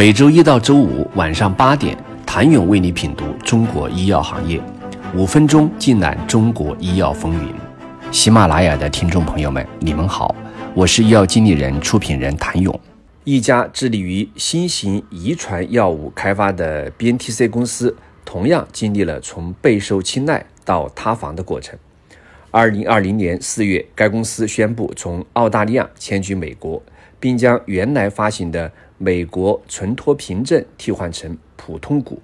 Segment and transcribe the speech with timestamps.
[0.00, 4.58] 每周一到周五晚上八点，谭勇为你品读中国医药行业，
[5.14, 7.54] 五分钟尽览中国医药风云。
[8.10, 10.34] 喜马拉雅的听众朋友们，你们好，
[10.72, 12.80] 我是医药经理人、出品人谭勇。
[13.24, 17.94] 一家致力于新型遗传药物开发的 BNTC 公司，
[18.24, 21.78] 同样经历了从备受青睐到塌房的过程。
[22.50, 26.82] 二零二零年四月，该公司宣布从澳大利亚迁居美国，
[27.20, 28.72] 并将原来发行的
[29.02, 32.20] 美国存托凭证替换成普通股，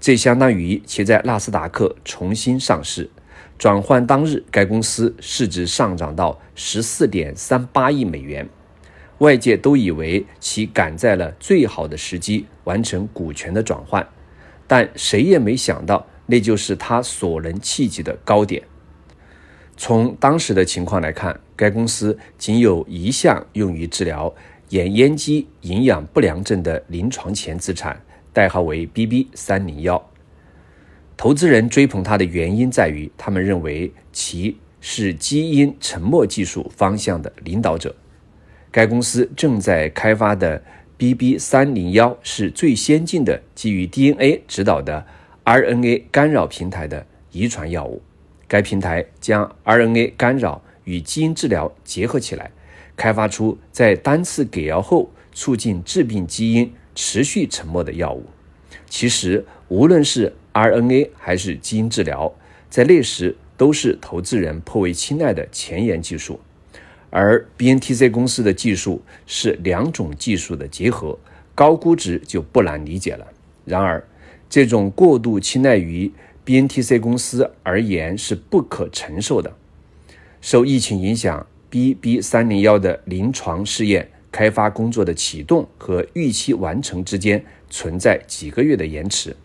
[0.00, 3.08] 这相当于其在纳斯达克重新上市。
[3.56, 8.48] 转换当日，该公司市值上涨到十四点三八亿美元，
[9.18, 14.04] 外界都以为其赶在了最好的时机完成股权的转换，
[14.66, 18.64] 但谁也没想到，那就是它所能企及的高点。
[19.76, 24.34] 从当时的情况来看，该公司仅有一项用于治疗
[24.70, 28.00] 眼咽肌营养不良症的临床前资产，
[28.32, 30.10] 代号为 BB 三零幺。
[31.16, 37.94] 投资人追捧它的原因在于，他们认为其是基因沉默技术方向的领导者。
[38.70, 40.62] 该公司正在开发的
[40.98, 45.06] BB 三零幺是最先进的基于 DNA 指导的
[45.44, 48.02] RNA 干扰平台的遗传药物。
[48.48, 52.50] 该平台将 RNA 干扰与基因治疗结合起来，
[52.96, 58.24] 开发出在单次给药后促进致病基因持续沉默的药物。
[58.88, 62.32] 其实，无论是 RNA 还是基因治疗，
[62.70, 66.40] 在那时都是投资人颇为青睐的前沿技术。
[67.10, 71.18] 而 BNTC 公司的技术是两种技术的结合，
[71.54, 73.26] 高估值就不难理解了。
[73.64, 74.06] 然而，
[74.48, 76.12] 这种过度青睐于
[76.44, 79.56] BNTC 公司而言是不可承受的。
[80.40, 89.36] 受疫情影响，BB 三零幺的临床试验开发工作的启动和预期完成之间存在几个月的延迟。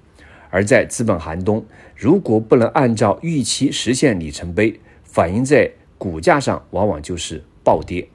[0.49, 8.07] 而在资本寒冬，如果不能按照预期实现里程碑，反映在股价上往往就是暴跌。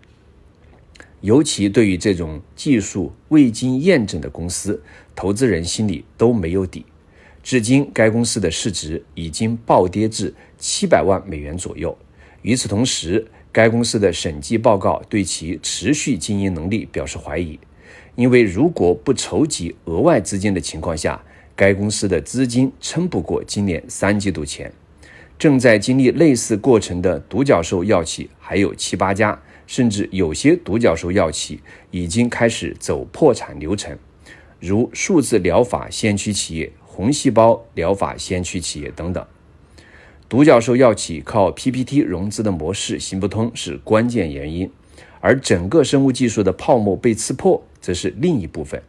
[1.20, 4.82] 尤其对于这种技术未经验证的公司，
[5.14, 6.86] 投资人心里都没有底。
[7.42, 11.96] 至今，该公司的市值已经暴跌至七百万美元左右。
[12.42, 17.58] 与此同时，该公司的审计报告对其持续经营能力表示怀疑，
[18.14, 21.24] 因为如果不筹集额外资金的情况下，
[21.54, 24.70] 该公司的资金撑不过今年三季度前。
[25.38, 31.58] 正在经历类似过程的独角兽药企还有七八家，甚至有些独角兽药企
[31.90, 33.96] 已经开始走破产流程，
[34.60, 36.70] 如数字疗法先驱企业。
[36.84, 39.26] 红细胞疗法先驱企业等等，
[40.28, 44.68] 独角兽药企靠 PPT 融资的模式行不通是关键原因，
[45.20, 48.82] 而整个生物技术的泡沫被刺破则是另一部分。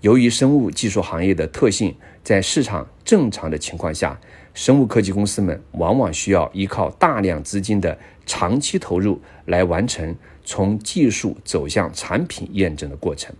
[0.00, 1.94] 由于生物技术行业的特性，
[2.24, 4.18] 在市场正常的情况下，
[4.54, 13.36] 生物科技公司们往往需要依靠大量资金的长期投入来完成从技术走向产品验证的过程，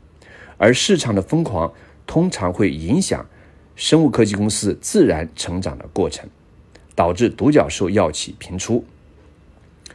[0.58, 1.72] 而市场的疯狂
[2.06, 3.24] 通常会影响。
[3.74, 6.28] 生物科技公司自然成长的过程，
[6.98, 8.84] 导致独角兽药企频出。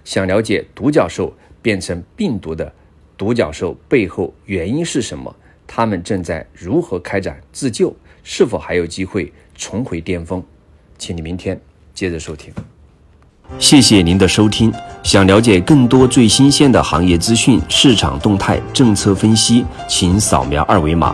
[0.06, 2.72] 想了解独角兽变成病毒的
[3.18, 5.36] 独角兽背后原因是什么？
[5.68, 7.94] 他们正在如何开展自救？
[8.24, 10.42] 是否还有机会重回巅峰？
[10.98, 11.60] 请你明天
[11.94, 12.54] 接着收听。
[13.60, 14.72] 谢谢您的收听。
[15.04, 21.14] 想了解更多最新鲜的行业资讯、市场动态、政策分析，请扫描二维码。